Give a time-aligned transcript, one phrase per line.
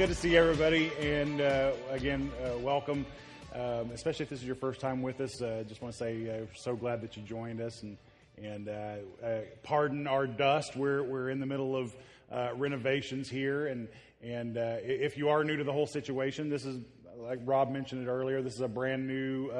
[0.00, 3.04] good to see everybody, and uh, again, uh, welcome.
[3.54, 6.40] Um, especially if this is your first time with us, uh, just want to say
[6.40, 7.98] uh, so glad that you joined us, and
[8.42, 10.74] and uh, uh, pardon our dust.
[10.74, 11.94] We're we're in the middle of
[12.58, 13.88] renovations here, and
[14.22, 16.80] and if you are new to the whole situation, this is
[17.18, 18.40] like Rob mentioned it earlier.
[18.40, 19.50] This is a brand new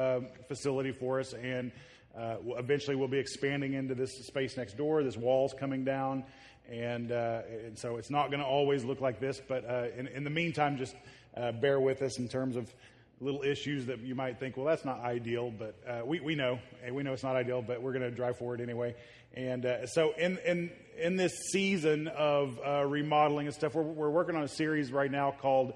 [0.48, 1.70] facility for us, and
[2.16, 5.02] eventually we'll be expanding into this space next door.
[5.02, 6.24] This wall's coming down,
[6.70, 9.40] and, uh, and so it's not going to always look like this.
[9.46, 10.94] But uh, in, in, the meantime, just
[11.36, 12.72] uh, bear with us in terms of
[13.20, 15.50] little issues that you might think, well, that's not ideal.
[15.50, 18.38] But uh, we, we know, we know it's not ideal, but we're going to drive
[18.38, 18.94] forward anyway.
[19.34, 22.58] And uh, so in, in, in this season of
[22.88, 25.74] remodeling and stuff, we're, we're working on a series right now called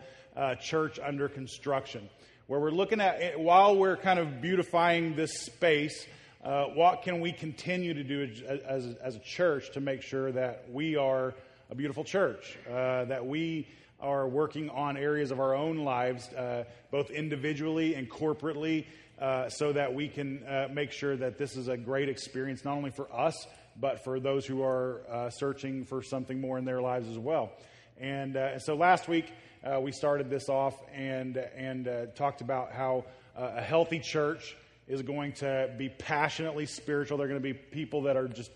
[0.62, 2.08] Church Under Construction,
[2.46, 6.06] where we're looking at, while we're kind of beautifying this space,
[6.44, 10.30] uh, what can we continue to do as, as, as, a church to make sure
[10.30, 11.32] that we are
[11.70, 13.66] a beautiful church, uh, that we
[13.98, 18.84] are working on areas of our own lives, uh, both individually and corporately,
[19.18, 22.76] uh, so that we can uh, make sure that this is a great experience, not
[22.76, 23.46] only for us,
[23.80, 27.52] but for those who are searching for something more in their lives as well.
[27.98, 29.32] And so last week,
[29.80, 33.04] we started this off and, and talked about how
[33.34, 37.18] a healthy church is going to be passionately spiritual.
[37.18, 38.50] They're going to be people that are just,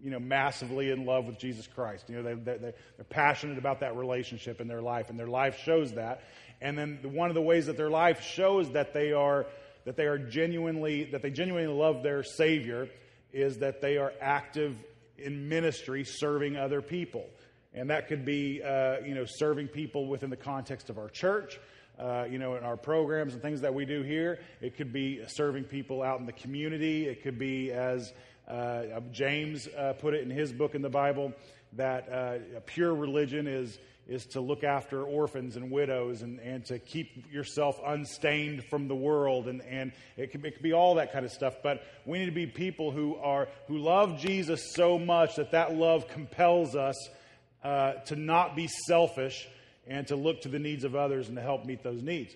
[0.00, 2.08] you know, massively in love with Jesus Christ.
[2.08, 5.58] You know, they, they, they're passionate about that relationship in their life, and their life
[5.58, 6.22] shows that.
[6.60, 9.46] And then one of the ways that their life shows that they are
[9.84, 12.88] that they are genuinely that they genuinely love their Savior
[13.32, 14.76] is that they are active
[15.18, 17.26] in ministry, serving other people.
[17.72, 21.58] And that could be, uh, you know, serving people within the context of our church
[21.98, 24.40] uh, you know, in our programs and things that we do here.
[24.60, 27.06] It could be serving people out in the community.
[27.06, 28.12] It could be, as
[28.48, 31.32] uh, James uh, put it in his book in the Bible,
[31.74, 36.78] that uh, pure religion is is to look after orphans and widows and, and to
[36.78, 41.24] keep yourself unstained from the world and, and it, can, it be all that kind
[41.24, 45.36] of stuff but we need to be people who are who love jesus so much
[45.36, 46.96] that that love compels us
[47.62, 49.48] uh, to not be selfish
[49.86, 52.34] and to look to the needs of others and to help meet those needs.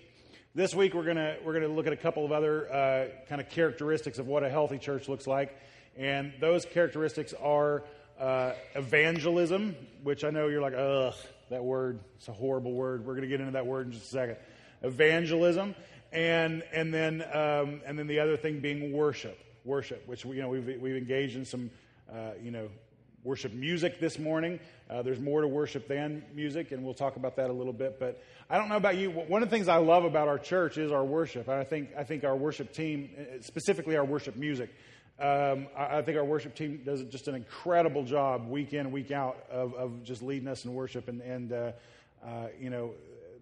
[0.55, 3.49] This week, we're going we're gonna look at a couple of other uh, kind of
[3.49, 5.55] characteristics of what a healthy church looks like.
[5.97, 7.83] And those characteristics are
[8.19, 11.13] uh, evangelism, which I know you're like, ugh,
[11.49, 13.05] that word, it's a horrible word.
[13.05, 14.37] We're going to get into that word in just a second.
[14.81, 15.75] Evangelism,
[16.11, 19.37] and, and, then, um, and then the other thing being worship.
[19.65, 21.69] Worship, which we, you know, we've, we've engaged in some
[22.11, 22.69] uh, you know,
[23.23, 24.59] worship music this morning.
[24.89, 27.99] Uh, there's more to worship than music, and we'll talk about that a little bit.
[27.99, 29.11] But I don't know about you.
[29.11, 31.47] One of the things I love about our church is our worship.
[31.47, 34.69] And I think, I think our worship team, uh, specifically our worship music,
[35.19, 39.11] um, I, I, think our worship team does just an incredible job week in, week
[39.11, 41.09] out of, of just leading us in worship.
[41.09, 41.71] And, and uh,
[42.25, 42.91] uh, you know,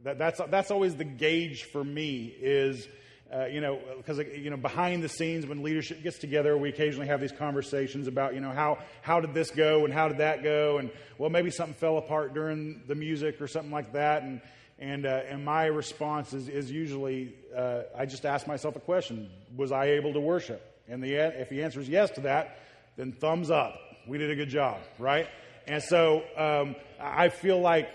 [0.04, 2.88] that, that's, that's always the gauge for me is–
[3.34, 7.08] uh, you know, because you know, behind the scenes when leadership gets together, we occasionally
[7.08, 10.44] have these conversations about, you know, how how did this go and how did that
[10.44, 14.42] go, and well, maybe something fell apart during the music or something like that, and
[14.80, 19.30] and uh, and my response is is usually uh, I just ask myself a question:
[19.56, 20.62] Was I able to worship?
[20.88, 22.60] And the if the answer is yes to that,
[22.96, 23.78] then thumbs up.
[24.08, 25.28] We did a good job, right?
[25.68, 27.90] And so um, I feel like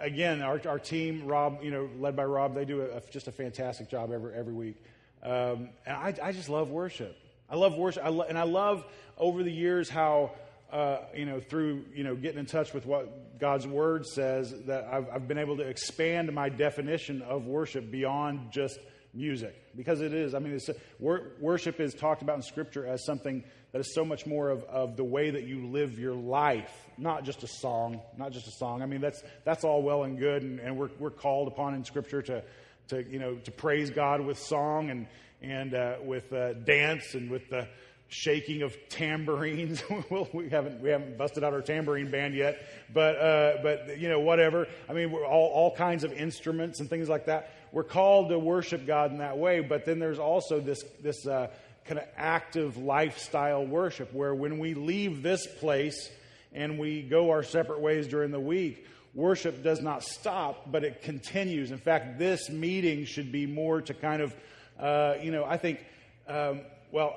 [0.00, 3.32] again, our, our team, Rob, you know, led by Rob, they do a, just a
[3.32, 4.76] fantastic job every, every week.
[5.22, 7.16] Um, and I, I just love worship.
[7.48, 8.04] I love worship.
[8.04, 8.84] I lo- and I love
[9.18, 10.32] over the years how,
[10.72, 14.84] uh, you know, through, you know, getting in touch with what God's word says, that
[14.84, 18.78] I've, I've been able to expand my definition of worship beyond just
[19.14, 19.54] music.
[19.76, 20.58] Because it is, I mean,
[20.98, 24.64] wor- worship is talked about in Scripture as something that is so much more of,
[24.64, 28.50] of the way that you live your life, not just a song, not just a
[28.50, 28.82] song.
[28.82, 31.84] I mean, that's, that's all well and good, and, and we're, we're called upon in
[31.84, 32.44] Scripture to,
[32.88, 35.06] to, you know, to praise God with song and,
[35.40, 37.66] and uh, with uh, dance and with the
[38.08, 39.82] shaking of tambourines.
[40.10, 42.62] well, we haven't, we haven't busted out our tambourine band yet,
[42.92, 44.68] but, uh, but you know, whatever.
[44.86, 47.50] I mean, we're all, all kinds of instruments and things like that.
[47.72, 51.48] We're called to worship God in that way, but then there's also this, this, uh,
[51.84, 56.10] kind of active lifestyle worship where when we leave this place
[56.52, 61.02] and we go our separate ways during the week, worship does not stop, but it
[61.02, 61.70] continues.
[61.70, 64.34] In fact, this meeting should be more to kind of,
[64.78, 65.80] uh, you know, I think,
[66.28, 66.60] um,
[66.92, 67.16] well,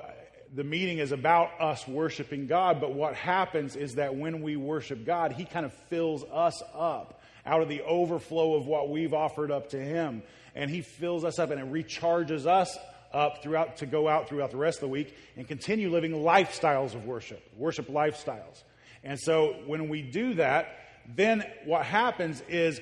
[0.53, 5.05] the meeting is about us worshiping God, but what happens is that when we worship
[5.05, 9.51] God, He kind of fills us up out of the overflow of what we've offered
[9.51, 10.23] up to Him.
[10.55, 12.75] And He fills us up and it recharges us
[13.13, 16.95] up throughout to go out throughout the rest of the week and continue living lifestyles
[16.95, 18.63] of worship, worship lifestyles.
[19.03, 20.67] And so when we do that,
[21.15, 22.81] then what happens is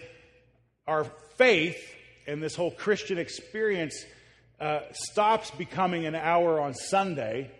[0.87, 1.03] our
[1.35, 1.77] faith
[2.25, 4.05] and this whole Christian experience
[4.59, 7.51] uh, stops becoming an hour on Sunday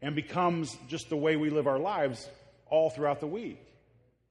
[0.00, 2.28] and becomes just the way we live our lives
[2.68, 3.60] all throughout the week.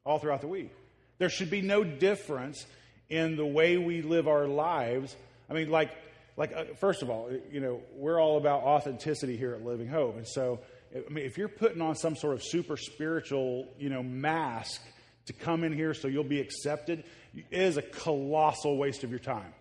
[0.04, 0.72] All throughout the week.
[1.18, 2.66] There should be no difference
[3.10, 5.16] in the way we live our lives.
[5.50, 5.92] I mean, like,
[6.38, 10.18] like uh, first of all, you know, we're all about authenticity here at Living Hope.
[10.18, 10.60] And so,
[10.96, 14.82] I mean, if you're putting on some sort of super spiritual, you know, mask
[15.28, 17.04] to come in here so you'll be accepted,
[17.52, 19.54] is a colossal waste of your time.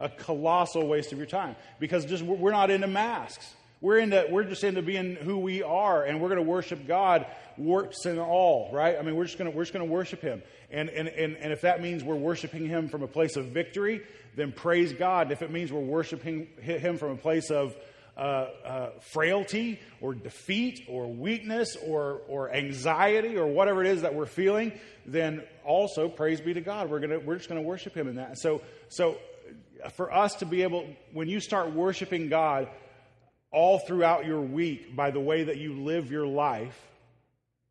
[0.00, 3.54] A colossal waste of your time because just we're not into masks.
[3.80, 7.26] We're into we're just into being who we are, and we're going to worship God,
[7.56, 8.96] works and all, right?
[8.98, 11.36] I mean, we're just going to we're just going to worship Him, and, and and
[11.36, 14.02] and if that means we're worshiping Him from a place of victory,
[14.34, 15.30] then praise God.
[15.30, 17.76] If it means we're worshiping Him from a place of
[18.18, 24.12] uh, uh, frailty or defeat or weakness or, or anxiety or whatever it is that
[24.12, 24.72] we're feeling,
[25.06, 26.90] then also praise be to God.
[26.90, 28.36] We're, gonna, we're just going to worship Him in that.
[28.36, 29.18] So, so
[29.94, 32.66] for us to be able, when you start worshiping God
[33.50, 36.78] all throughout your week by the way that you live your life,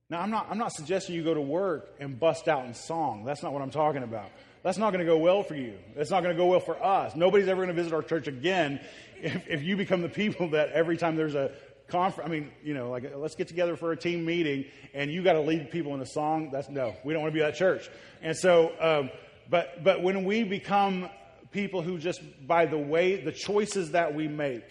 [0.10, 3.26] now I'm not, I'm not suggesting you go to work and bust out in song.
[3.26, 4.32] That's not what I'm talking about.
[4.64, 5.76] That's not going to go well for you.
[5.96, 7.16] That's not going to go well for us.
[7.16, 8.80] Nobody's ever going to visit our church again
[9.22, 11.52] if, if you become the people that every time there's a
[11.88, 15.24] conference, I mean, you know, like let's get together for a team meeting and you
[15.24, 16.50] got to lead people in a song.
[16.52, 17.90] That's no, we don't want to be that church.
[18.22, 19.10] And so, um,
[19.50, 21.10] but but when we become
[21.52, 24.64] people who just by the way, the choices that we make,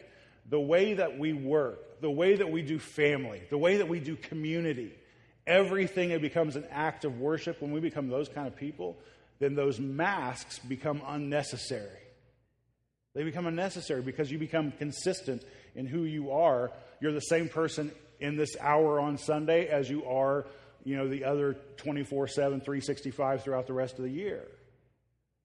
[0.48, 4.00] the way that we work, the way that we do family, the way that we
[4.00, 4.92] do community,
[5.46, 7.60] everything it becomes an act of worship.
[7.60, 8.96] When we become those kind of people,
[9.38, 12.00] then those masks become unnecessary.
[13.14, 15.42] They become unnecessary because you become consistent
[15.74, 16.70] in who you are.
[17.00, 17.90] You're the same person
[18.20, 20.46] in this hour on Sunday as you are,
[20.84, 24.46] you know, the other 24 7, 365 throughout the rest of the year.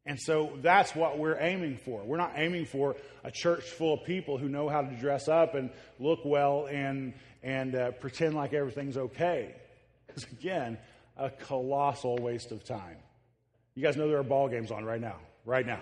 [0.05, 2.03] And so that's what we're aiming for.
[2.03, 5.53] We're not aiming for a church full of people who know how to dress up
[5.53, 5.69] and
[5.99, 7.13] look well and,
[7.43, 9.53] and uh, pretend like everything's okay.
[10.07, 10.79] Because again,
[11.17, 12.97] a colossal waste of time.
[13.75, 15.17] You guys know there are ball games on right now.
[15.45, 15.81] Right now.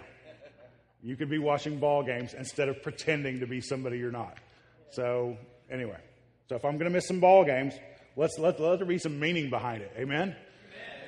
[1.02, 4.38] You could be watching ball games instead of pretending to be somebody you're not.
[4.92, 5.38] So,
[5.72, 5.98] anyway.
[6.50, 7.74] So, if I'm going to miss some ball games,
[8.18, 9.94] let's let, let there be some meaning behind it.
[9.98, 10.36] Amen?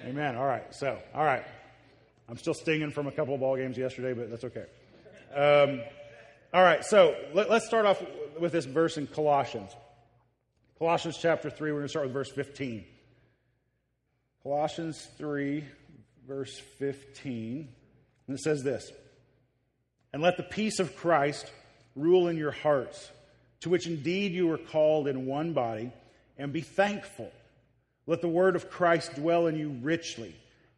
[0.05, 0.15] Amen?
[0.15, 0.35] Amen.
[0.37, 0.73] All right.
[0.73, 1.43] So, all right.
[2.31, 4.65] I'm still stinging from a couple of ball games yesterday, but that's okay.
[5.35, 5.81] Um,
[6.53, 6.81] all right.
[6.85, 8.01] So, let, let's start off
[8.39, 9.69] with this verse in Colossians.
[10.79, 12.85] Colossians chapter 3, we're going to start with verse 15.
[14.43, 15.65] Colossians 3,
[16.25, 17.67] verse 15.
[18.27, 18.89] And it says this
[20.13, 21.51] And let the peace of Christ
[21.97, 23.11] rule in your hearts,
[23.59, 25.91] to which indeed you were called in one body,
[26.37, 27.29] and be thankful.
[28.07, 30.33] Let the word of Christ dwell in you richly,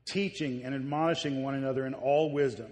[0.06, 2.72] teaching and admonishing one another in all wisdom,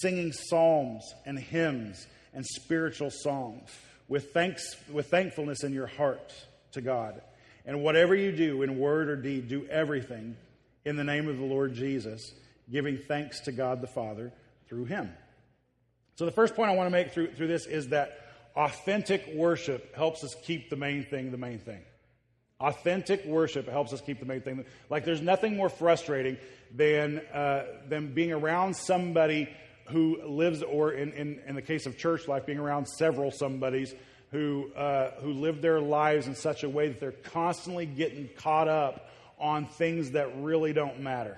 [0.00, 3.70] singing psalms and hymns and spiritual songs
[4.08, 6.32] with, thanks, with thankfulness in your heart
[6.72, 7.20] to God.
[7.64, 10.36] And whatever you do in word or deed, do everything
[10.84, 12.32] in the name of the Lord Jesus,
[12.70, 14.32] giving thanks to God the Father
[14.68, 15.12] through him.
[16.14, 18.20] So, the first point I want to make through, through this is that
[18.54, 21.80] authentic worship helps us keep the main thing the main thing.
[22.58, 24.64] Authentic worship helps us keep the main thing.
[24.88, 26.38] Like, there's nothing more frustrating
[26.74, 29.48] than, uh, than being around somebody
[29.90, 33.94] who lives, or in, in, in, the case of church life, being around several somebodies
[34.30, 38.68] who, uh, who live their lives in such a way that they're constantly getting caught
[38.68, 41.36] up on things that really don't matter.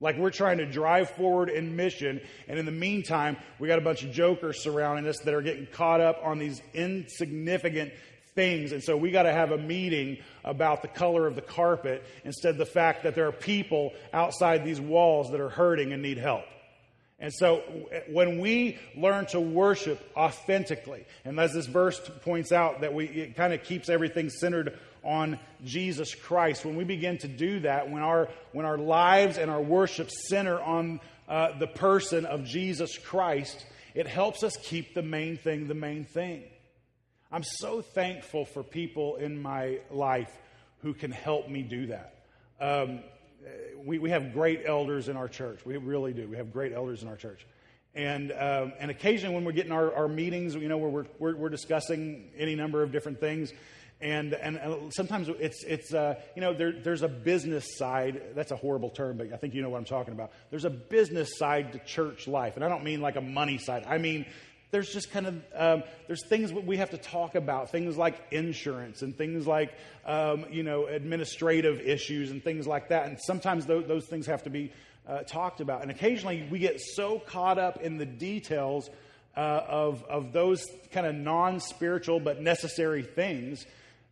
[0.00, 3.82] Like we're trying to drive forward in mission, and in the meantime, we got a
[3.82, 7.92] bunch of jokers surrounding us that are getting caught up on these insignificant
[8.38, 8.70] things.
[8.70, 12.50] And so we got to have a meeting about the color of the carpet instead
[12.50, 16.18] of the fact that there are people outside these walls that are hurting and need
[16.18, 16.44] help.
[17.18, 17.64] And so
[18.08, 23.34] when we learn to worship authentically, and as this verse points out, that we, it
[23.34, 26.64] kind of keeps everything centered on Jesus Christ.
[26.64, 30.60] When we begin to do that, when our, when our lives and our worship center
[30.60, 33.66] on uh, the person of Jesus Christ,
[33.96, 36.44] it helps us keep the main thing the main thing.
[37.30, 40.34] I'm so thankful for people in my life
[40.80, 42.14] who can help me do that.
[42.58, 43.00] Um,
[43.84, 45.64] we, we have great elders in our church.
[45.64, 46.26] We really do.
[46.26, 47.46] We have great elders in our church.
[47.94, 51.36] And, um, and occasionally when we're getting our, our meetings, you know, where we're, we're,
[51.36, 53.52] we're discussing any number of different things,
[54.00, 58.22] and, and sometimes it's, it's uh, you know, there, there's a business side.
[58.36, 60.30] That's a horrible term, but I think you know what I'm talking about.
[60.50, 62.54] There's a business side to church life.
[62.54, 63.84] And I don't mean like a money side.
[63.88, 64.24] I mean,
[64.70, 67.70] there's just kind of, um, there's things we have to talk about.
[67.70, 69.72] Things like insurance and things like,
[70.04, 73.06] um, you know, administrative issues and things like that.
[73.06, 74.72] And sometimes those, those things have to be
[75.06, 75.82] uh, talked about.
[75.82, 78.90] And occasionally we get so caught up in the details
[79.36, 83.64] uh, of, of those kind of non spiritual but necessary things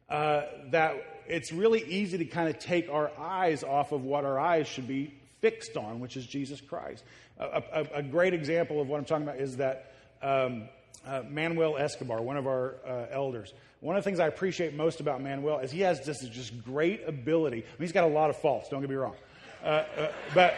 [0.09, 0.95] uh, that
[1.29, 4.87] it's really easy to kind of take our eyes off of what our eyes should
[4.87, 7.05] be fixed on, which is Jesus Christ.
[7.39, 9.93] A, a, a great example of what I'm talking about is that
[10.23, 10.69] um,
[11.07, 15.01] uh, Manuel Escobar, one of our uh, elders, one of the things I appreciate most
[15.01, 17.59] about Manuel is he has this just great ability.
[17.59, 19.15] I mean, he's got a lot of faults, don't get me wrong.
[19.63, 20.55] Uh, uh, but,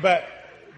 [0.00, 0.24] but,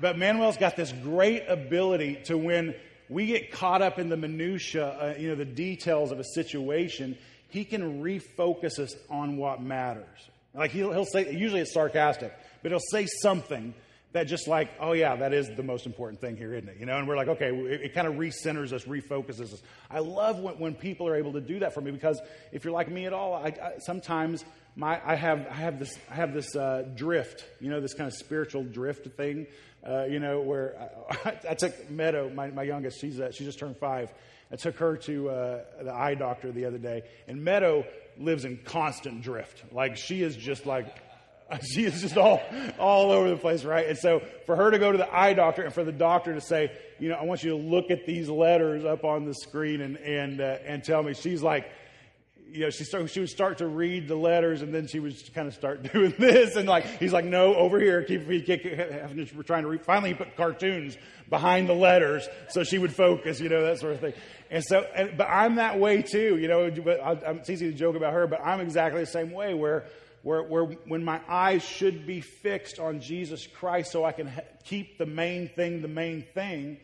[0.00, 2.74] but Manuel's got this great ability to when
[3.08, 7.16] we get caught up in the minutia, uh, you know, the details of a situation,
[7.48, 10.04] he can refocus us on what matters.
[10.54, 12.32] Like he'll, he'll say, usually it's sarcastic,
[12.62, 13.74] but he'll say something
[14.14, 16.76] that just like, oh yeah, that is the most important thing here, isn't it?
[16.78, 19.62] You know, and we're like, okay, it, it kind of recenters us, refocuses us.
[19.90, 22.20] I love when, when people are able to do that for me because
[22.52, 24.44] if you're like me at all, I, I sometimes
[24.76, 28.06] my, I have, I have this, I have this uh, drift, you know, this kind
[28.06, 29.48] of spiritual drift thing,
[29.84, 30.90] uh, you know, where
[31.24, 34.14] I, I, took Meadow, my, my youngest, she's, uh, she just turned five.
[34.52, 37.84] I took her to uh, the eye doctor the other day, and Meadow
[38.16, 39.64] lives in constant drift.
[39.72, 40.86] Like she is just like
[41.62, 42.40] she is just all,
[42.78, 43.86] all over the place, right?
[43.86, 46.40] And so for her to go to the eye doctor and for the doctor to
[46.40, 49.80] say, you know, I want you to look at these letters up on the screen
[49.80, 51.70] and, and, uh, and tell me, she's like,
[52.50, 55.16] you know, she, start, she would start to read the letters and then she would
[55.34, 56.56] kind of start doing this.
[56.56, 59.82] And like, he's like, no, over here, keep, keep, we're trying to read.
[59.82, 60.96] Finally, he put cartoons
[61.28, 64.12] behind the letters so she would focus, you know, that sort of thing.
[64.50, 67.76] And so, and, but I'm that way too, you know, but I, it's easy to
[67.76, 69.86] joke about her, but I'm exactly the same way where
[70.24, 74.40] where, where when my eyes should be fixed on Jesus Christ so I can ha-
[74.64, 76.78] keep the main thing the main thing,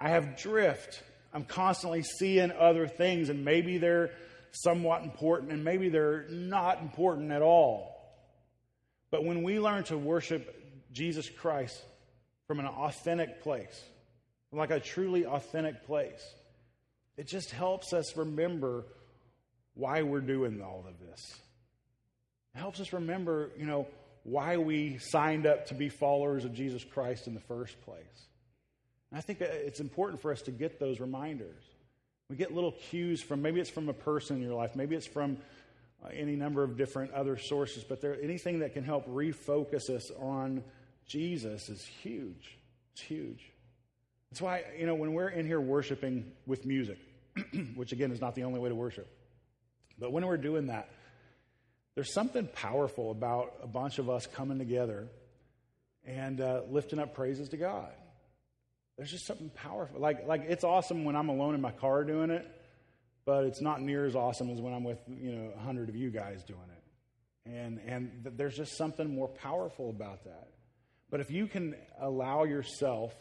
[0.00, 1.02] I have drift.
[1.34, 4.10] I'm constantly seeing other things, and maybe they're
[4.52, 7.96] somewhat important, and maybe they're not important at all.
[9.10, 10.56] But when we learn to worship
[10.92, 11.76] Jesus Christ
[12.46, 13.82] from an authentic place,
[14.52, 16.22] like a truly authentic place,
[17.16, 18.84] it just helps us remember
[19.74, 21.40] why we're doing all of this.
[22.54, 23.86] It helps us remember, you know,
[24.24, 28.26] why we signed up to be followers of Jesus Christ in the first place.
[29.10, 31.62] And I think it's important for us to get those reminders.
[32.28, 35.06] We get little cues from maybe it's from a person in your life, maybe it's
[35.06, 35.38] from
[36.04, 40.10] uh, any number of different other sources, but there, anything that can help refocus us
[40.18, 40.62] on
[41.06, 42.56] Jesus is huge.
[42.92, 43.50] It's huge.
[44.30, 46.98] That's why, you know, when we're in here worshiping with music,
[47.74, 49.08] which again is not the only way to worship,
[49.98, 50.88] but when we're doing that,
[51.94, 55.08] there's something powerful about a bunch of us coming together
[56.06, 57.90] and uh, lifting up praises to God.
[58.96, 60.00] There's just something powerful.
[60.00, 62.46] Like, like it's awesome when I'm alone in my car doing it,
[63.24, 65.96] but it's not near as awesome as when I'm with you know a hundred of
[65.96, 67.50] you guys doing it.
[67.50, 70.48] And and th- there's just something more powerful about that.
[71.10, 73.14] But if you can allow yourself,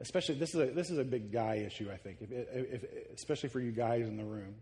[0.00, 3.48] especially this is a this is a big guy issue, I think, if, if, especially
[3.48, 4.56] for you guys in the room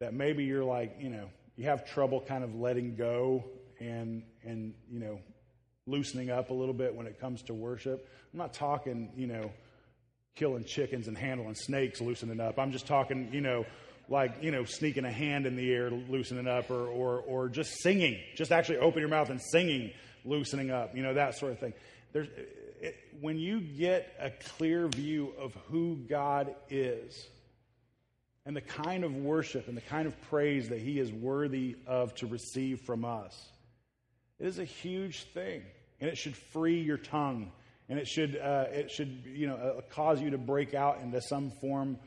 [0.00, 3.44] that maybe you're like, you know, you have trouble kind of letting go
[3.80, 5.18] and and you know
[5.86, 8.08] loosening up a little bit when it comes to worship.
[8.32, 9.52] I'm not talking, you know,
[10.34, 12.58] killing chickens and handling snakes, loosening up.
[12.58, 13.64] I'm just talking, you know,
[14.08, 17.80] like you know, sneaking a hand in the air, loosening up, or or or just
[17.82, 19.92] singing, just actually open your mouth and singing,
[20.24, 20.94] loosening up.
[20.94, 21.74] You know, that sort of thing.
[22.12, 22.28] There's
[22.80, 27.26] it, when you get a clear view of who God is
[28.46, 32.14] and the kind of worship and the kind of praise that He is worthy of
[32.14, 33.48] to receive from us.
[34.38, 35.62] It is a huge thing,
[36.00, 37.50] and it should free your tongue,
[37.88, 41.20] and it should, uh, it should you know, uh, cause you to break out into
[41.20, 41.98] some form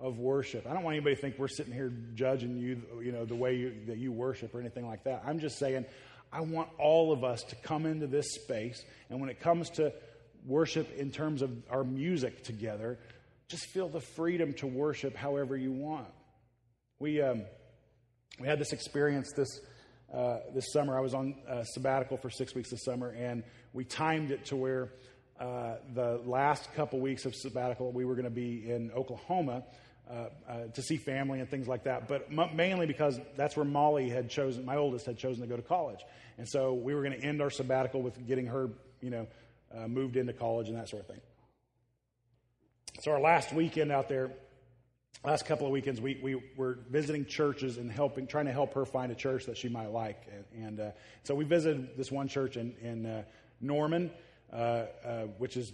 [0.00, 0.66] of worship.
[0.68, 3.56] I don't want anybody to think we're sitting here judging you, you know, the way
[3.56, 5.24] you, that you worship or anything like that.
[5.26, 5.84] I'm just saying,
[6.32, 9.92] I want all of us to come into this space, and when it comes to
[10.46, 12.98] worship in terms of our music together,
[13.48, 16.08] just feel the freedom to worship however you want.
[16.98, 17.42] We, um,
[18.38, 19.60] we had this experience this,
[20.12, 20.96] uh, this summer.
[20.96, 24.56] I was on uh, sabbatical for six weeks this summer, and we timed it to
[24.56, 24.92] where
[25.40, 29.64] uh, the last couple weeks of sabbatical we were going to be in Oklahoma.
[30.10, 33.66] Uh, uh, to see family and things like that, but m- mainly because that's where
[33.66, 36.00] Molly had chosen, my oldest had chosen to go to college.
[36.38, 38.70] And so we were going to end our sabbatical with getting her,
[39.02, 39.26] you know,
[39.76, 41.20] uh, moved into college and that sort of thing.
[43.00, 44.32] So, our last weekend out there,
[45.24, 48.84] last couple of weekends, we, we were visiting churches and helping, trying to help her
[48.84, 50.20] find a church that she might like.
[50.56, 50.90] And, uh,
[51.22, 53.22] so we visited this one church in, in uh,
[53.60, 54.10] Norman,
[54.52, 55.72] uh, uh which is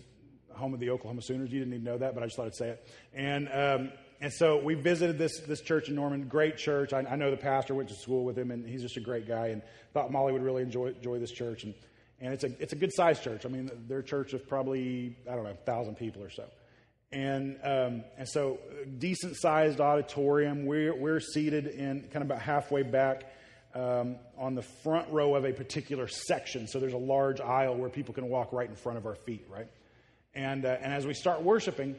[0.53, 1.51] home of the Oklahoma Sooners.
[1.51, 2.89] You didn't even know that, but I just thought I'd say it.
[3.15, 6.93] And um, and so we visited this, this church in Norman, great church.
[6.93, 9.27] I, I, know the pastor, went to school with him, and he's just a great
[9.27, 9.61] guy, and
[9.93, 11.65] thought Molly would really enjoy, enjoy this church.
[11.65, 11.75] And,
[12.21, 13.45] and it's a, it's a good sized church.
[13.45, 16.45] I mean, their church of probably, I don't know, a 1,000 people or so.
[17.15, 18.59] And, um, and so,
[18.99, 20.67] decent sized auditorium.
[20.67, 23.33] We're, we're seated in kind of about halfway back
[23.73, 26.67] um, on the front row of a particular section.
[26.67, 29.47] So there's a large aisle where people can walk right in front of our feet,
[29.49, 29.69] right?
[30.35, 31.95] And, uh, and as we start worshiping,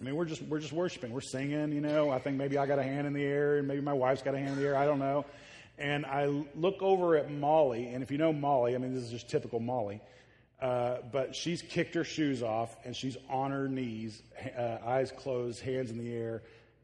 [0.00, 1.12] I mean, we're just, we're just worshiping.
[1.12, 2.08] We're singing, you know.
[2.08, 4.34] I think maybe I got a hand in the air, and maybe my wife's got
[4.34, 4.76] a hand in the air.
[4.76, 5.26] I don't know.
[5.76, 9.10] And I look over at Molly, and if you know Molly, I mean, this is
[9.10, 10.00] just typical Molly.
[10.60, 14.22] Uh, but she's kicked her shoes off, and she's on her knees,
[14.58, 16.42] uh, eyes closed, hands in the air,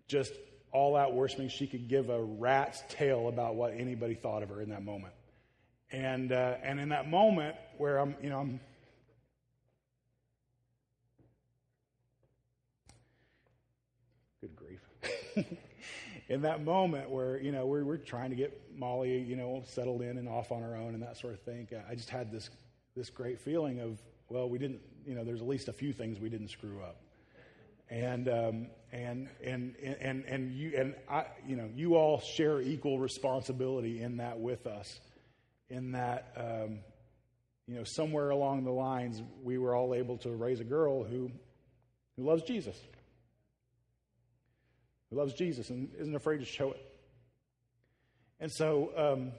[0.08, 0.32] just
[0.72, 1.48] all out worshiping.
[1.48, 5.12] She could give a rat's tail about what anybody thought of her in that moment.
[5.92, 8.60] And, uh, and in that moment where I'm, you know, I'm
[14.40, 14.80] good grief.
[16.28, 20.02] in that moment where you know we're, we're trying to get Molly you know settled
[20.02, 22.50] in and off on her own and that sort of thing, I just had this
[22.96, 26.18] this great feeling of well we didn't you know there's at least a few things
[26.18, 26.96] we didn't screw up,
[27.90, 32.98] and um, and and and and you and I you know you all share equal
[32.98, 35.00] responsibility in that with us,
[35.68, 36.32] in that.
[36.36, 36.80] Um,
[37.68, 41.32] you know, somewhere along the lines, we were all able to raise a girl who,
[42.16, 42.76] who loves Jesus
[45.10, 46.82] who loves Jesus and isn't afraid to show it.
[48.40, 49.32] And so um,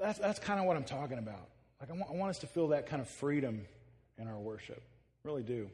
[0.00, 1.48] that's, that's kind of what I'm talking about.
[1.82, 3.62] Like, I want, I want us to feel that kind of freedom
[4.16, 4.80] in our worship.
[5.24, 5.68] Really do.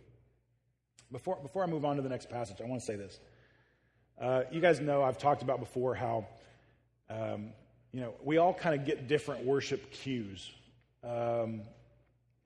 [1.13, 3.21] Before, before I move on to the next passage, I want to say this.
[4.19, 6.27] Uh, you guys know I've talked about before how,
[7.11, 7.51] um,
[7.93, 10.51] you know, we all kind of get different worship cues.
[11.05, 11.61] Um,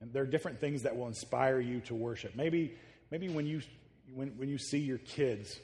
[0.01, 2.35] and there are different things that will inspire you to worship.
[2.35, 2.73] Maybe,
[3.11, 3.61] maybe when, you,
[4.13, 5.57] when, when you see your kids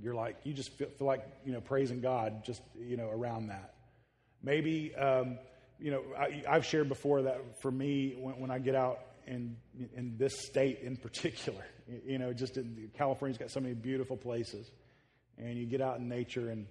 [0.00, 3.48] you're like, you just feel, feel, like, you know, praising God just, you know, around
[3.48, 3.74] that.
[4.42, 5.38] Maybe, um,
[5.84, 9.54] you know, I, have shared before that for me, when, when I get out in,
[9.94, 11.62] in this state in particular,
[12.06, 14.70] you know, just in, California's got so many beautiful places.
[15.36, 16.66] And you get out in nature and,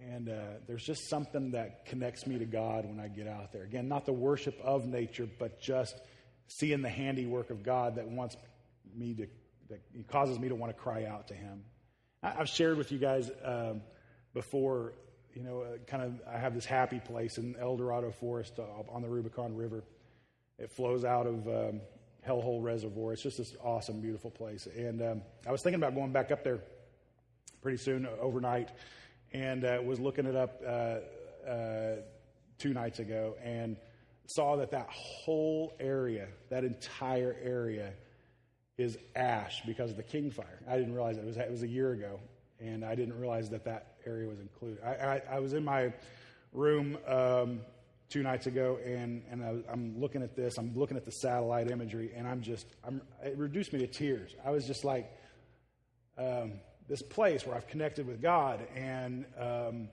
[0.00, 3.62] and uh, there's just something that connects me to God when I get out there.
[3.62, 5.94] Again, not the worship of nature, but just
[6.48, 8.36] seeing the handiwork of God that wants
[8.92, 9.26] me to,
[9.68, 11.62] that causes me to want to cry out to Him.
[12.24, 13.82] I've shared with you guys um,
[14.34, 14.94] before,
[15.34, 18.92] you know, uh, kind of, I have this happy place in El Dorado Forest uh,
[18.92, 19.84] on the Rubicon River.
[20.58, 21.80] It flows out of um,
[22.26, 23.12] Hellhole Reservoir.
[23.12, 24.66] It's just this awesome, beautiful place.
[24.66, 26.60] And um, I was thinking about going back up there
[27.62, 28.70] pretty soon, uh, overnight,
[29.32, 31.96] and uh, was looking it up uh, uh,
[32.58, 33.76] two nights ago and
[34.26, 37.92] saw that that whole area, that entire area,
[38.78, 40.60] is ash because of the king fire.
[40.68, 41.20] I didn't realize it.
[41.20, 42.20] It was, it was a year ago,
[42.62, 44.78] and I didn't realize that that area was included.
[44.84, 45.92] I, I, I was in my
[46.52, 47.60] room um,
[48.08, 50.58] two nights ago, and, and I, am looking at this.
[50.58, 54.34] I'm looking at the satellite imagery, and I'm just, I'm, it reduced me to tears.
[54.44, 55.10] I was just like,
[56.18, 56.52] um,
[56.88, 59.88] this place where I've connected with God and, um,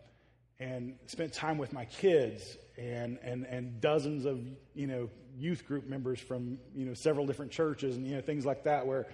[0.60, 4.39] and spent time with my kids and, and, and dozens of,
[4.75, 8.45] you know, youth group members from you know several different churches and you know things
[8.45, 9.08] like that where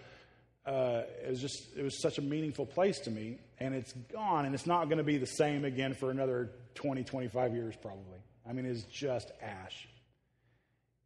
[0.65, 4.45] uh, it was just it was such a meaningful place to me and it's gone
[4.45, 8.19] and it's not going to be the same again for another 20 25 years probably
[8.47, 9.88] i mean it's just ash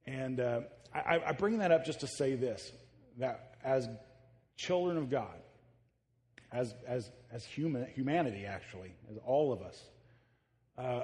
[0.05, 0.61] and uh,
[0.93, 2.71] I, I bring that up just to say this
[3.17, 3.87] that as
[4.55, 5.35] children of god
[6.51, 9.83] as as as human humanity actually as all of us
[10.77, 11.03] uh,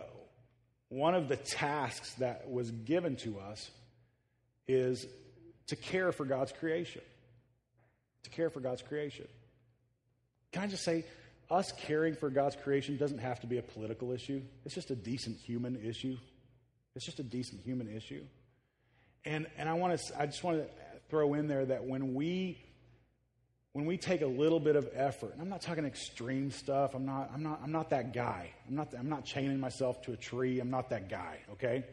[0.89, 3.69] one of the tasks that was given to us
[4.67, 5.05] is
[5.67, 7.01] to care for God's creation.
[8.25, 9.27] To care for God's creation.
[10.51, 11.05] Can I just say,
[11.49, 14.41] us caring for God's creation doesn't have to be a political issue.
[14.65, 16.17] It's just a decent human issue.
[16.95, 18.23] It's just a decent human issue.
[19.25, 20.67] And, and I, want to, I just want to
[21.09, 22.57] throw in there that when we,
[23.73, 27.05] when we take a little bit of effort, and I'm not talking extreme stuff, I'm
[27.05, 28.49] not, I'm not, I'm not that guy.
[28.67, 30.59] I'm not, I'm not chaining myself to a tree.
[30.59, 31.83] I'm not that guy, okay?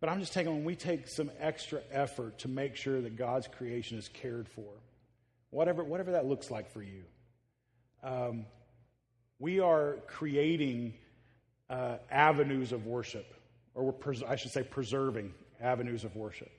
[0.00, 3.48] But I'm just taking when we take some extra effort to make sure that God's
[3.48, 4.70] creation is cared for,
[5.54, 7.04] whatever, whatever that looks like for you.
[8.02, 8.46] Um,
[9.38, 10.94] we are creating
[11.70, 13.26] uh, avenues of worship,
[13.74, 16.50] or pres- I should say, preserving avenues of worship.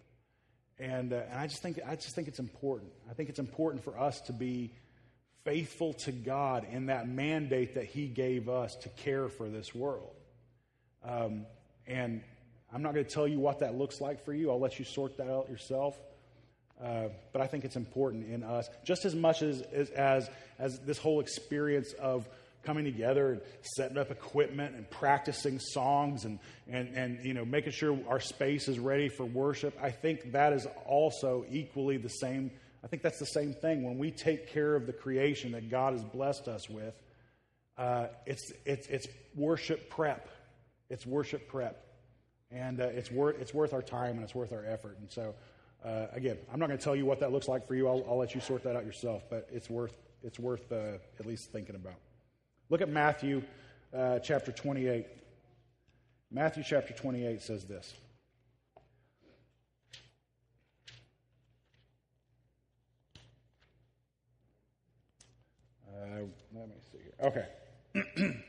[0.80, 2.92] And, uh, and I just think I just think it's important.
[3.10, 4.74] I think it's important for us to be
[5.44, 10.16] faithful to God in that mandate that He gave us to care for this world.
[11.04, 11.46] Um,
[11.86, 12.24] and
[12.74, 14.52] I'm not going to tell you what that looks like for you.
[14.52, 15.98] I'll let you sort that out yourself.
[16.84, 20.80] Uh, but I think it's important in us, just as much as, as, as, as
[20.80, 22.28] this whole experience of
[22.64, 27.72] coming together and setting up equipment and practicing songs and, and, and you know, making
[27.72, 29.78] sure our space is ready for worship.
[29.82, 32.52] I think that is also equally the same.
[32.84, 33.84] I think that's the same thing.
[33.84, 36.94] When we take care of the creation that God has blessed us with,
[37.78, 40.28] uh, it's, it's, it's worship prep.
[40.90, 41.82] It's worship prep.
[42.52, 44.98] And uh, it's, worth, it's worth our time and it's worth our effort.
[45.00, 45.36] And so,
[45.86, 47.88] uh, again, I'm not going to tell you what that looks like for you.
[47.88, 49.93] I'll, I'll, let you sort that out yourself, but it's worth,
[50.24, 51.95] it's worth uh, at least thinking about.
[52.69, 53.43] Look at Matthew
[53.95, 55.06] uh, chapter 28.
[56.32, 57.93] Matthew chapter 28 says this.
[65.88, 66.21] Uh,
[66.54, 67.13] let me see here.
[67.24, 67.45] Okay.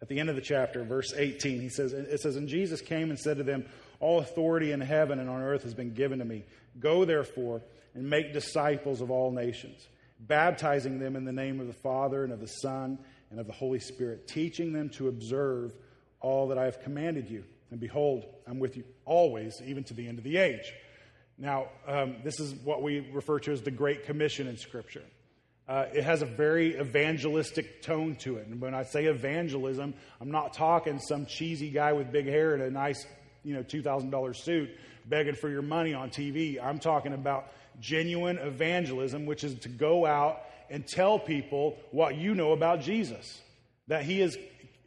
[0.00, 3.10] At the end of the chapter, verse 18, he says, it says, And Jesus came
[3.10, 3.66] and said to them,
[4.00, 6.44] All authority in heaven and on earth has been given to me.
[6.78, 7.62] Go therefore
[7.94, 9.88] and make disciples of all nations
[10.20, 12.98] baptizing them in the name of the Father and of the Son
[13.30, 15.72] and of the Holy Spirit, teaching them to observe
[16.20, 17.44] all that I have commanded you.
[17.70, 20.72] And behold, I'm with you always, even to the end of the age.
[21.36, 25.04] Now, um, this is what we refer to as the Great Commission in Scripture.
[25.68, 28.46] Uh, it has a very evangelistic tone to it.
[28.46, 32.62] And when I say evangelism, I'm not talking some cheesy guy with big hair and
[32.62, 33.06] a nice,
[33.42, 34.70] you know, $2,000 suit
[35.06, 36.62] begging for your money on TV.
[36.62, 42.34] I'm talking about genuine evangelism, which is to go out and tell people what you
[42.34, 43.40] know about Jesus.
[43.86, 44.36] That he is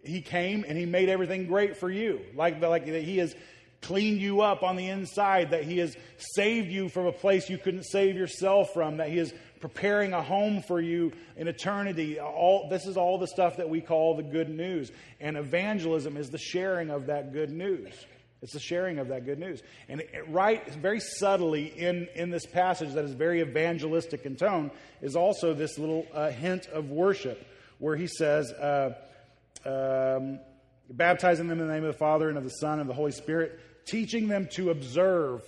[0.04, 2.22] he came and he made everything great for you.
[2.36, 3.36] Like, like that he has
[3.82, 7.58] cleaned you up on the inside, that he has saved you from a place you
[7.58, 12.20] couldn't save yourself from, that he is preparing a home for you in eternity.
[12.20, 14.92] All this is all the stuff that we call the good news.
[15.20, 17.94] And evangelism is the sharing of that good news.
[18.42, 19.62] It's the sharing of that good news.
[19.88, 25.16] And right, very subtly in, in this passage that is very evangelistic in tone is
[25.16, 27.46] also this little uh, hint of worship
[27.78, 28.94] where he says, uh,
[29.66, 30.40] um,
[30.90, 32.94] baptizing them in the name of the Father and of the Son and of the
[32.94, 35.44] Holy Spirit, teaching them to observe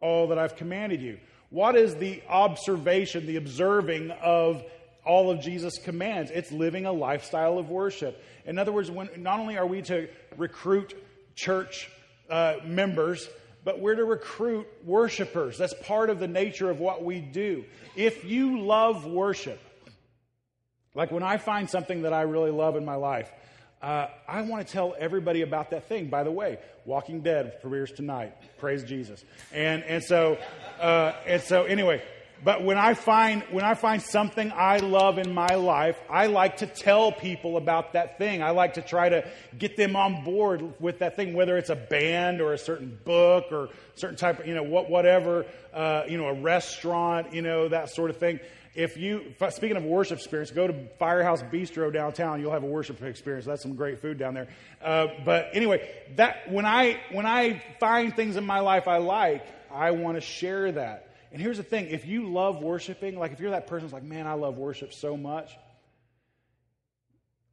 [0.00, 1.18] all that I've commanded you.
[1.50, 4.62] What is the observation, the observing of
[5.04, 6.30] all of Jesus' commands?
[6.32, 8.22] It's living a lifestyle of worship.
[8.44, 10.94] In other words, when, not only are we to recruit
[11.34, 11.88] church
[12.28, 13.28] uh, members,
[13.64, 15.58] but we're to recruit worshipers.
[15.58, 17.64] That's part of the nature of what we do.
[17.96, 19.60] If you love worship,
[20.94, 23.30] like when I find something that I really love in my life,
[23.80, 26.08] uh, I want to tell everybody about that thing.
[26.08, 28.34] By the way, Walking Dead premieres tonight.
[28.58, 29.24] Praise Jesus.
[29.52, 30.38] And and so
[30.80, 32.02] uh, and so anyway,
[32.44, 36.58] but when I find when I find something I love in my life, I like
[36.58, 38.42] to tell people about that thing.
[38.42, 41.76] I like to try to get them on board with that thing, whether it's a
[41.76, 46.16] band or a certain book or certain type of you know what whatever uh, you
[46.16, 48.38] know a restaurant you know that sort of thing.
[48.74, 52.40] If you speaking of worship experience, go to Firehouse Bistro downtown.
[52.40, 53.46] You'll have a worship experience.
[53.46, 54.48] That's some great food down there.
[54.80, 59.44] Uh, but anyway, that when I when I find things in my life I like,
[59.72, 61.07] I want to share that.
[61.32, 64.04] And here's the thing if you love worshiping, like if you're that person who's like,
[64.04, 65.50] man, I love worship so much,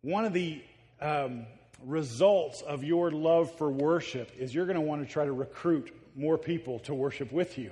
[0.02, 0.62] one of the
[1.02, 1.46] um,
[1.84, 5.94] results of your love for worship is you're going to want to try to recruit
[6.16, 7.72] more people to worship with you.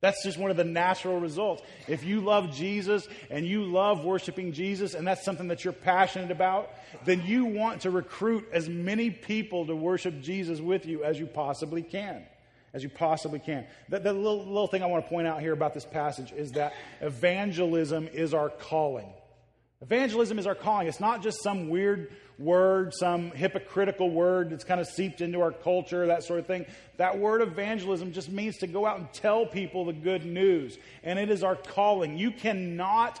[0.00, 1.62] That's just one of the natural results.
[1.88, 6.30] If you love Jesus and you love worshiping Jesus and that's something that you're passionate
[6.30, 6.70] about,
[7.06, 11.26] then you want to recruit as many people to worship Jesus with you as you
[11.26, 12.22] possibly can
[12.74, 13.64] as you possibly can.
[13.88, 16.52] The, the little, little thing I want to point out here about this passage is
[16.52, 19.10] that evangelism is our calling.
[19.80, 20.88] Evangelism is our calling.
[20.88, 25.52] It's not just some weird word, some hypocritical word that's kind of seeped into our
[25.52, 26.66] culture, that sort of thing.
[26.96, 30.76] That word evangelism just means to go out and tell people the good news.
[31.02, 32.18] And it is our calling.
[32.18, 33.20] You cannot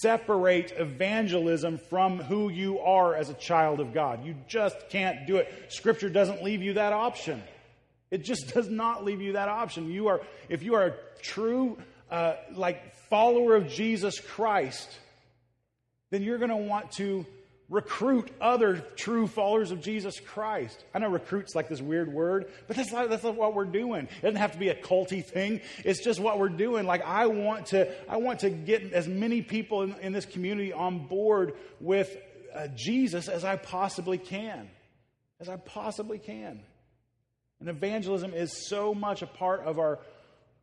[0.00, 4.24] separate evangelism from who you are as a child of God.
[4.24, 5.52] You just can't do it.
[5.70, 7.42] Scripture doesn't leave you that option.
[8.12, 9.90] It just does not leave you that option.
[9.90, 11.76] You are, if you are a true,
[12.08, 14.88] uh, like follower of Jesus Christ,
[16.10, 17.26] then you're going to want to
[17.70, 20.84] recruit other true followers of Jesus Christ.
[20.94, 24.08] I know recruit's like this weird word, but that's not, that's what we're doing.
[24.18, 25.62] It doesn't have to be a culty thing.
[25.82, 26.84] It's just what we're doing.
[26.84, 30.74] Like I want to, I want to get as many people in, in this community
[30.74, 32.14] on board with
[32.54, 34.68] uh, Jesus as I possibly can,
[35.40, 36.60] as I possibly can.
[37.62, 40.00] And evangelism is so much a part of our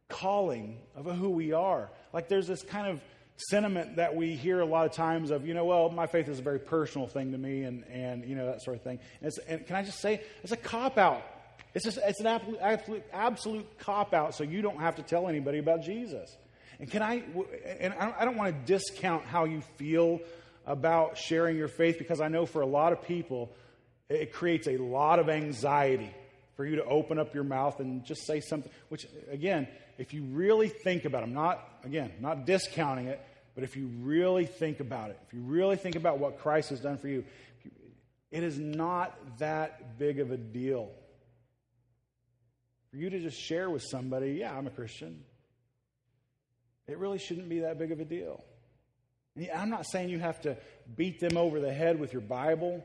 [0.10, 1.90] calling, of who we are.
[2.12, 3.02] Like there's this kind of
[3.38, 6.40] sentiment that we hear a lot of times of, you know, well, my faith is
[6.40, 9.00] a very personal thing to me and, and you know, that sort of thing.
[9.22, 11.24] And, and can I just say, it's a cop out.
[11.74, 15.30] It's just it's an absolute absolute, absolute cop out, so you don't have to tell
[15.30, 16.36] anybody about Jesus.
[16.80, 17.24] And can I?
[17.80, 20.20] And I don't want to discount how you feel
[20.66, 23.54] about sharing your faith because I know for a lot of people
[24.10, 26.12] it creates a lot of anxiety
[26.60, 28.70] for you to open up your mouth and just say something.
[28.90, 29.66] Which again,
[29.98, 33.90] if you really think about it, I'm not again not discounting it, but if you
[34.02, 37.24] really think about it, if you really think about what Christ has done for you,
[38.30, 40.92] it is not that big of a deal
[42.92, 45.24] for you to just share with somebody, yeah, I'm a Christian.
[46.90, 48.44] It really shouldn't be that big of a deal.
[49.56, 50.58] I'm not saying you have to
[50.94, 52.84] beat them over the head with your Bible.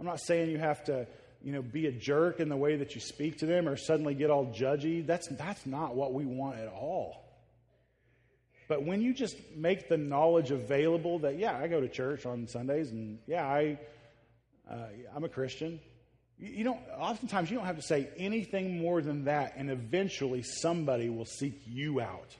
[0.00, 1.06] I'm not saying you have to,
[1.42, 4.14] you know, be a jerk in the way that you speak to them or suddenly
[4.14, 5.06] get all judgy.
[5.06, 7.24] That's, that's not what we want at all.
[8.68, 12.46] But when you just make the knowledge available that, yeah, I go to church on
[12.46, 13.78] Sundays and, yeah, I,
[14.70, 15.80] uh, I'm a Christian,
[16.38, 21.08] you don't, oftentimes you don't have to say anything more than that, and eventually somebody
[21.08, 22.36] will seek you out.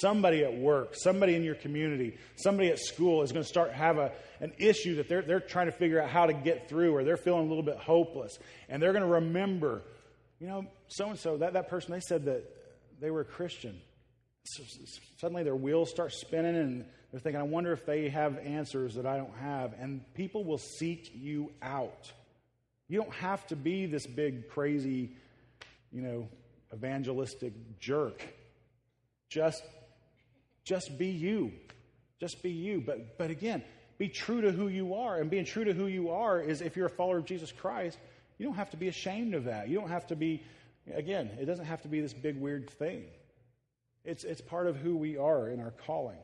[0.00, 3.98] Somebody at work, somebody in your community, somebody at school is going to start have
[3.98, 7.04] a, an issue that they're, they're trying to figure out how to get through, or
[7.04, 8.38] they're feeling a little bit hopeless.
[8.68, 9.82] And they're going to remember,
[10.40, 12.44] you know, so and so, that, that person, they said that
[13.00, 13.80] they were a Christian.
[14.44, 14.62] So,
[15.18, 19.06] suddenly their wheels start spinning, and they're thinking, I wonder if they have answers that
[19.06, 19.74] I don't have.
[19.78, 22.10] And people will seek you out.
[22.88, 25.12] You don't have to be this big, crazy,
[25.92, 26.28] you know,
[26.74, 28.22] evangelistic jerk.
[29.28, 29.62] Just,
[30.64, 31.52] just be you.
[32.20, 32.82] Just be you.
[32.84, 33.62] But, but again,
[33.98, 35.20] be true to who you are.
[35.20, 37.98] And being true to who you are is if you're a follower of Jesus Christ,
[38.38, 39.68] you don't have to be ashamed of that.
[39.68, 40.42] You don't have to be,
[40.94, 43.04] again, it doesn't have to be this big, weird thing.
[44.04, 46.18] It's, it's part of who we are in our calling.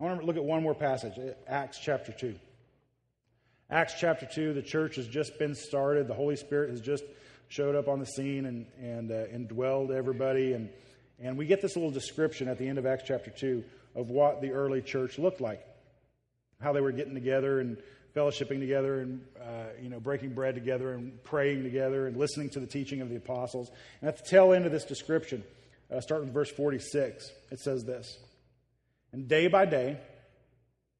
[0.00, 1.14] I want to look at one more passage,
[1.46, 2.34] Acts chapter 2.
[3.70, 6.08] Acts chapter 2, the church has just been started.
[6.08, 7.04] The Holy Spirit has just
[7.48, 10.54] showed up on the scene and, and uh, indwelled everybody.
[10.54, 10.70] And,
[11.20, 13.62] and we get this little description at the end of Acts chapter 2
[13.94, 15.64] of what the early church looked like,
[16.60, 17.76] how they were getting together and
[18.14, 22.60] fellowshipping together and uh, you know breaking bread together and praying together and listening to
[22.60, 23.70] the teaching of the apostles.
[24.00, 25.44] And at the tail end of this description,
[25.94, 28.18] uh, starting with verse 46, it says this:
[29.12, 29.98] And day by day,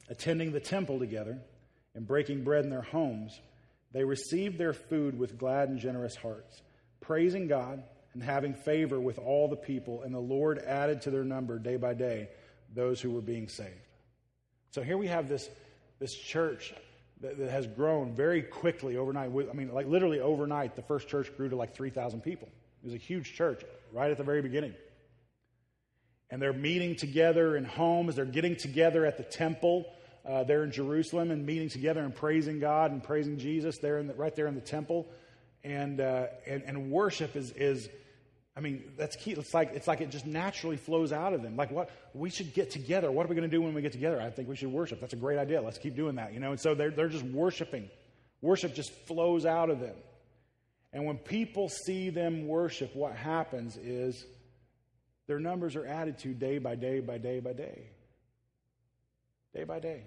[0.09, 1.39] attending the temple together
[1.95, 3.41] and breaking bread in their homes,
[3.93, 6.63] they received their food with glad and generous hearts,
[7.01, 7.83] praising God
[8.15, 10.03] and having favor with all the people.
[10.03, 12.29] And the Lord added to their number day by day
[12.75, 13.71] those who were being saved.
[14.71, 15.49] So here we have this,
[15.99, 16.73] this church
[17.21, 19.31] that, that has grown very quickly overnight.
[19.31, 22.49] I mean, like literally overnight, the first church grew to like 3,000 people.
[22.83, 24.75] It was a huge church right at the very beginning.
[26.31, 29.87] And they're meeting together in homes, they're getting together at the temple
[30.25, 34.07] uh, there in Jerusalem and meeting together and praising God and praising Jesus there in
[34.07, 35.09] the, right there in the temple.
[35.63, 37.89] And, uh, and, and worship is, is,
[38.57, 39.33] I mean, that's key.
[39.33, 41.57] It's like, it's like it just naturally flows out of them.
[41.57, 41.91] Like, what?
[42.15, 43.11] We should get together.
[43.11, 44.21] What are we going to do when we get together?
[44.21, 45.01] I think we should worship.
[45.01, 45.61] That's a great idea.
[45.61, 46.51] Let's keep doing that, you know?
[46.51, 47.89] And so they're, they're just worshiping.
[48.41, 49.97] Worship just flows out of them.
[50.93, 54.25] And when people see them worship, what happens is
[55.27, 57.91] their numbers are added to day by day by day by day
[59.55, 60.03] day by day.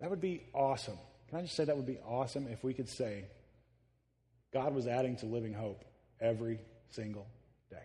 [0.00, 0.98] That would be awesome.
[1.30, 3.24] Can I just say that would be awesome if we could say
[4.52, 5.84] God was adding to living hope
[6.20, 6.58] every
[6.90, 7.28] single
[7.70, 7.76] day?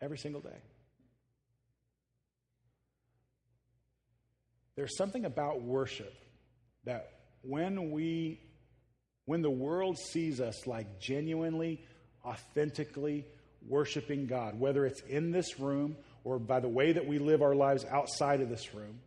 [0.00, 0.58] Every single day.
[4.74, 6.12] There's something about worship
[6.84, 8.40] that when we
[9.24, 11.84] when the world sees us like genuinely
[12.24, 13.26] authentically
[13.66, 17.54] worshiping God, whether it's in this room or by the way that we live our
[17.54, 19.00] lives outside of this room,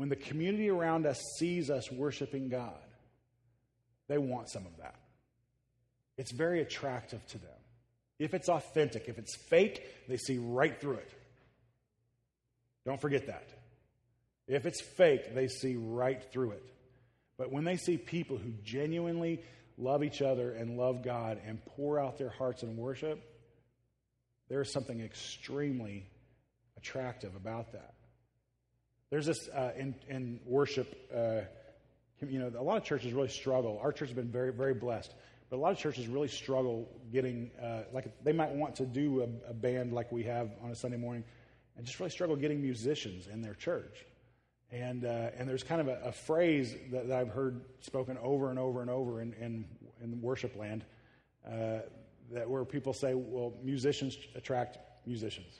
[0.00, 2.72] when the community around us sees us worshiping God,
[4.08, 4.94] they want some of that.
[6.16, 7.50] It's very attractive to them.
[8.18, 11.12] If it's authentic, if it's fake, they see right through it.
[12.86, 13.46] Don't forget that.
[14.48, 16.64] If it's fake, they see right through it.
[17.36, 19.42] But when they see people who genuinely
[19.76, 23.22] love each other and love God and pour out their hearts in worship,
[24.48, 26.06] there is something extremely
[26.78, 27.92] attractive about that.
[29.10, 31.40] There's this uh, in, in worship, uh,
[32.24, 33.80] you know, a lot of churches really struggle.
[33.82, 35.12] Our church has been very, very blessed,
[35.48, 39.22] but a lot of churches really struggle getting, uh, like, they might want to do
[39.22, 41.24] a, a band like we have on a Sunday morning,
[41.76, 44.06] and just really struggle getting musicians in their church.
[44.70, 48.50] And, uh, and there's kind of a, a phrase that, that, I've heard spoken over
[48.50, 49.64] and over and over in, in,
[50.00, 50.84] in worship land
[51.44, 51.80] uh,
[52.30, 55.52] that where people say, well, musicians attract musicians.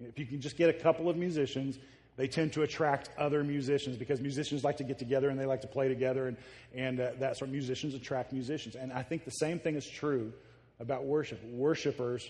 [0.00, 1.78] If you can just get a couple of musicians,
[2.16, 5.60] They tend to attract other musicians because musicians like to get together and they like
[5.60, 6.36] to play together, and,
[6.74, 8.74] and uh, that sort of musicians attract musicians.
[8.74, 10.32] And I think the same thing is true
[10.80, 11.42] about worship.
[11.44, 12.26] Worshippers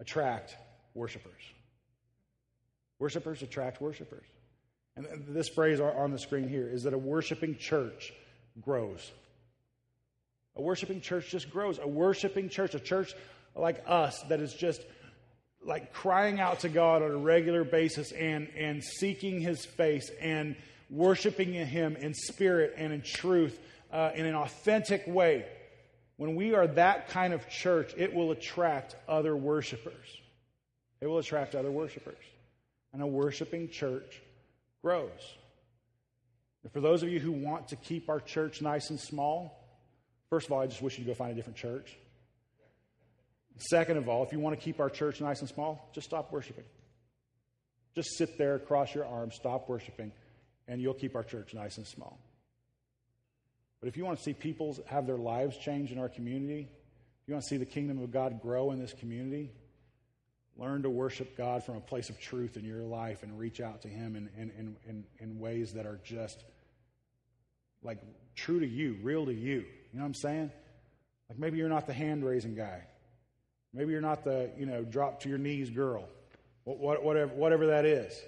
[0.00, 0.56] attract
[0.94, 1.40] worshipers.
[2.98, 4.24] Worshippers attract worshipers.
[4.96, 8.12] And this phrase on the screen here is that a worshiping church
[8.60, 9.12] grows.
[10.56, 11.78] A worshiping church just grows.
[11.78, 13.14] A worshiping church, a church
[13.54, 14.82] like us that is just
[15.68, 20.56] like crying out to God on a regular basis and, and seeking his face and
[20.90, 23.60] worshiping him in spirit and in truth
[23.92, 25.44] uh, in an authentic way.
[26.16, 30.06] When we are that kind of church, it will attract other worshipers.
[31.00, 32.18] It will attract other worshipers.
[32.92, 34.20] And a worshiping church
[34.82, 35.10] grows.
[36.64, 39.64] And for those of you who want to keep our church nice and small,
[40.30, 41.96] first of all, I just wish you'd go find a different church.
[43.58, 46.32] Second of all, if you want to keep our church nice and small, just stop
[46.32, 46.64] worshiping.
[47.94, 50.12] Just sit there, cross your arms, stop worshiping,
[50.68, 52.18] and you'll keep our church nice and small.
[53.80, 56.68] But if you want to see people have their lives change in our community,
[57.22, 59.50] if you want to see the kingdom of God grow in this community,
[60.56, 63.82] learn to worship God from a place of truth in your life and reach out
[63.82, 66.42] to Him in, in, in, in, ways that are just
[67.82, 67.98] like
[68.34, 69.64] true to you, real to you.
[69.92, 70.50] You know what I'm saying?
[71.28, 72.82] Like maybe you're not the hand raising guy.
[73.72, 76.08] Maybe you're not the, you know, drop to your knees girl.
[76.64, 78.18] Whatever, whatever that is.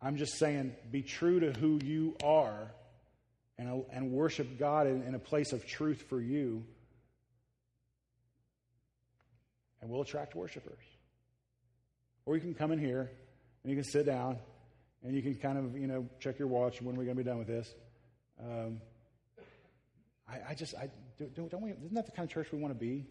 [0.00, 2.72] I'm just saying, be true to who you are
[3.58, 6.64] and, and worship God in, in a place of truth for you,
[9.82, 10.82] and we'll attract worshipers.
[12.24, 13.10] Or you can come in here
[13.62, 14.38] and you can sit down
[15.02, 16.80] and you can kind of, you know, check your watch.
[16.80, 17.74] When we're going to be done with this?
[18.40, 18.80] Um,
[20.28, 20.88] I, I, just, I,
[21.34, 23.06] don't, don't we, isn't that the kind of church we want to be?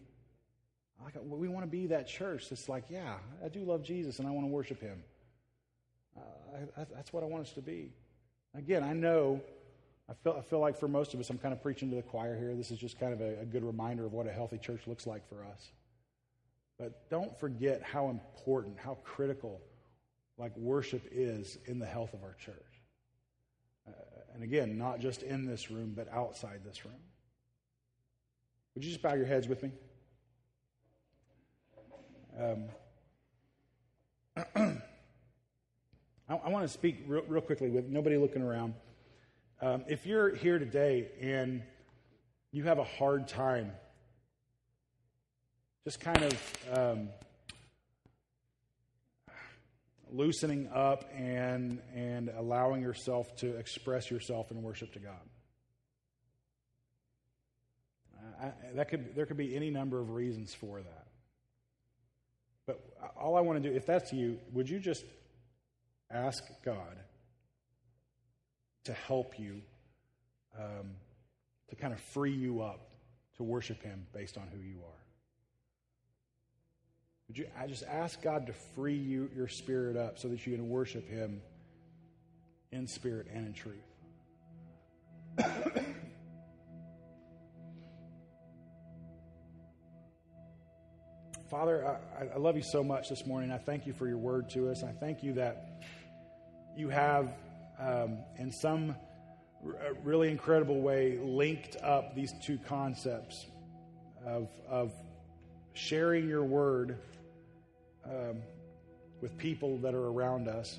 [1.02, 4.28] Like, we want to be that church that's like, yeah, I do love Jesus and
[4.28, 5.02] I want to worship him.
[6.16, 6.20] Uh,
[6.76, 7.92] I, I, that's what I want us to be.
[8.54, 9.40] Again, I know,
[10.08, 12.02] I feel, I feel like for most of us, I'm kind of preaching to the
[12.02, 12.54] choir here.
[12.54, 15.06] This is just kind of a, a good reminder of what a healthy church looks
[15.06, 15.70] like for us.
[16.78, 19.60] But don't forget how important, how critical,
[20.38, 22.56] like worship is in the health of our church.
[23.86, 23.92] Uh,
[24.34, 26.94] and again, not just in this room, but outside this room.
[28.74, 29.72] Would you just bow your heads with me?
[32.38, 32.64] Um,
[36.28, 38.74] I, I want to speak real, real, quickly with nobody looking around.
[39.60, 41.62] Um, if you're here today and
[42.52, 43.72] you have a hard time
[45.84, 47.08] just kind of um,
[50.12, 55.14] loosening up and, and allowing yourself to express yourself in worship to God.
[58.42, 61.06] I, that could, there could be any number of reasons for that.
[63.18, 65.04] All I want to do, if that's you, would you just
[66.10, 66.98] ask God
[68.84, 69.60] to help you,
[70.58, 70.90] um,
[71.68, 72.90] to kind of free you up
[73.36, 75.00] to worship Him based on who you are?
[77.28, 80.56] Would you I just ask God to free you, your spirit up so that you
[80.56, 81.40] can worship Him
[82.72, 83.76] in spirit and in truth?
[91.50, 93.50] Father, I, I, love you so much this morning.
[93.50, 94.84] I thank you for your word to us.
[94.84, 95.82] I thank you that
[96.76, 97.32] you have,
[97.80, 98.94] um, in some
[99.66, 103.46] r- really incredible way, linked up these two concepts
[104.24, 104.92] of, of
[105.72, 106.98] sharing your word
[108.04, 108.42] um,
[109.20, 110.78] with people that are around us,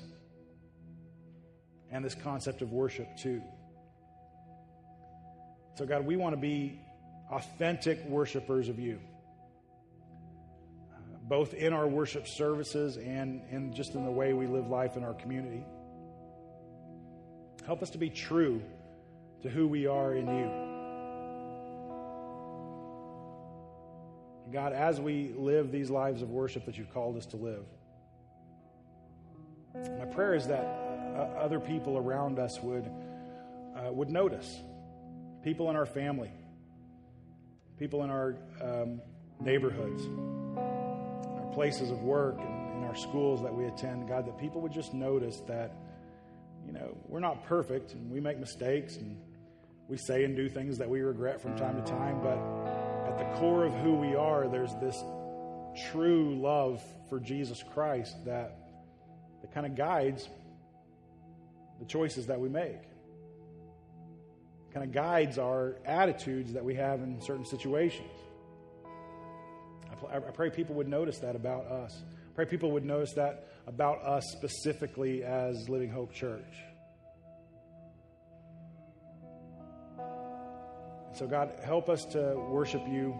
[1.90, 3.42] and this concept of worship too.
[5.76, 6.80] So, God, we want to be
[7.30, 9.11] authentic worshipers of you, uh,
[11.22, 15.04] both in our worship services and, and just in the way we live life in
[15.04, 15.64] our community.
[17.66, 18.60] Help us to be true
[19.42, 20.50] to who we are in you.
[24.52, 27.64] God, as we live these lives of worship that you've called us to live,
[29.98, 30.64] my prayer is that
[31.16, 32.90] uh, other people around us would,
[33.76, 34.60] uh, would notice.
[35.42, 36.30] People in our family,
[37.78, 39.00] people in our um,
[39.40, 40.02] neighborhoods,
[41.52, 44.94] places of work, and in our schools that we attend, God, that people would just
[44.94, 45.74] notice that,
[46.66, 49.16] you know, we're not perfect and we make mistakes and
[49.88, 52.38] we say and do things that we regret from time to time, but
[53.08, 55.02] at the core of who we are, there's this
[55.90, 58.56] true love for Jesus Christ that,
[59.42, 60.28] that kind of guides
[61.78, 62.80] the choices that we make.
[64.72, 68.10] Kind of guides our attitudes that we have in certain situations.
[70.10, 72.02] I, pray people would notice that about us.
[72.02, 76.54] I pray people would notice that about us specifically as Living Hope Church.
[81.14, 83.14] So, God, help us to worship you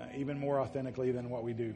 [0.00, 1.74] uh, even more authentically than what we do.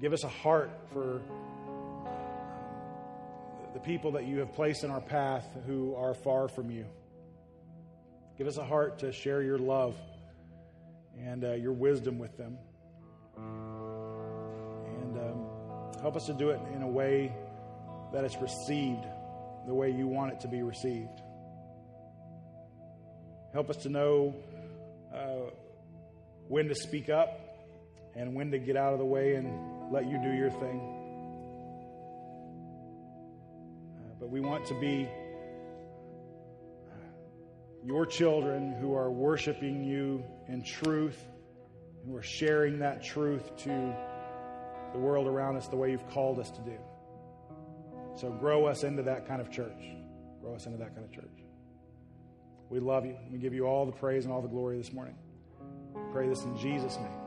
[0.00, 1.22] Give us a heart for
[3.72, 6.84] the people that you have placed in our path who are far from you.
[8.36, 9.94] Give us a heart to share your love
[11.18, 12.58] and uh, your wisdom with them.
[13.36, 15.46] And um,
[16.00, 17.32] help us to do it in a way
[18.12, 19.04] that it's received
[19.66, 21.22] the way you want it to be received.
[23.52, 24.34] Help us to know
[25.14, 25.50] uh,
[26.48, 27.38] when to speak up
[28.14, 30.80] and when to get out of the way and let you do your thing.
[33.98, 35.08] Uh, but we want to be
[37.84, 41.18] your children who are worshiping you in truth
[42.06, 43.94] who are sharing that truth to
[44.92, 46.78] the world around us the way you've called us to do.
[48.16, 49.82] So grow us into that kind of church.
[50.40, 51.44] Grow us into that kind of church.
[52.68, 53.16] We love you.
[53.30, 55.14] We give you all the praise and all the glory this morning.
[56.12, 57.21] pray this in Jesus' name.